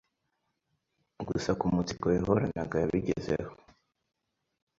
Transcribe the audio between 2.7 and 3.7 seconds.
yabigezeho